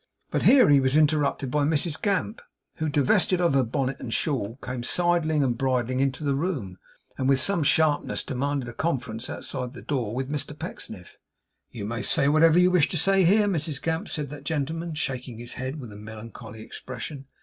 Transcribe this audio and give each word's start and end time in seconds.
But 0.31 0.41
here 0.41 0.67
he 0.69 0.79
was 0.79 0.97
interrupted 0.97 1.51
by 1.51 1.63
Mrs 1.63 2.01
Gamp, 2.01 2.41
who, 2.77 2.89
divested 2.89 3.39
of 3.39 3.53
her 3.53 3.61
bonnet 3.63 3.97
and 3.99 4.11
shawl, 4.11 4.57
came 4.63 4.81
sidling 4.81 5.43
and 5.43 5.55
bridling 5.55 5.99
into 5.99 6.23
the 6.23 6.33
room; 6.33 6.79
and 7.19 7.29
with 7.29 7.39
some 7.39 7.61
sharpness 7.61 8.23
demanded 8.23 8.67
a 8.67 8.73
conference 8.73 9.29
outside 9.29 9.73
the 9.73 9.81
door 9.83 10.15
with 10.15 10.27
Mr 10.27 10.57
Pecksniff. 10.57 11.17
'You 11.69 11.85
may 11.85 12.01
say 12.01 12.27
whatever 12.27 12.57
you 12.57 12.71
wish 12.71 12.89
to 12.89 12.97
say 12.97 13.25
here, 13.25 13.47
Mrs 13.47 13.79
Gamp,' 13.79 14.09
said 14.09 14.31
that 14.31 14.43
gentleman, 14.43 14.95
shaking 14.95 15.37
his 15.37 15.53
head 15.53 15.79
with 15.79 15.91
a 15.93 15.97
melancholy 15.97 16.63
expression. 16.63 17.27